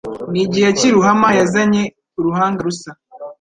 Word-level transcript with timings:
N' 0.31 0.39
igihe 0.45 0.69
cy' 0.77 0.87
i 0.87 0.91
Ruhama 0.93 1.29
yazanye 1.39 1.83
uruhanga 2.19 2.59
rusa 2.65 2.91